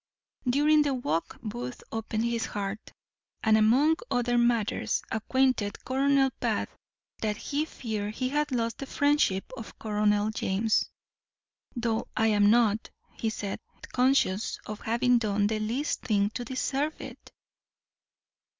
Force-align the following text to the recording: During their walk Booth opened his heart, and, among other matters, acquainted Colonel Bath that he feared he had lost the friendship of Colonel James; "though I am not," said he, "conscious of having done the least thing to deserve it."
During 0.49 0.81
their 0.81 0.95
walk 0.95 1.37
Booth 1.43 1.83
opened 1.91 2.25
his 2.25 2.47
heart, 2.47 2.91
and, 3.43 3.55
among 3.55 3.97
other 4.09 4.35
matters, 4.35 5.03
acquainted 5.11 5.85
Colonel 5.85 6.31
Bath 6.39 6.75
that 7.19 7.37
he 7.37 7.65
feared 7.65 8.15
he 8.15 8.29
had 8.29 8.51
lost 8.51 8.79
the 8.79 8.87
friendship 8.87 9.51
of 9.55 9.77
Colonel 9.77 10.31
James; 10.31 10.89
"though 11.75 12.07
I 12.17 12.25
am 12.33 12.49
not," 12.49 12.89
said 13.29 13.59
he, 13.83 13.87
"conscious 13.91 14.57
of 14.65 14.79
having 14.81 15.19
done 15.19 15.45
the 15.45 15.59
least 15.59 16.01
thing 16.01 16.31
to 16.31 16.43
deserve 16.45 16.99
it." 16.99 17.31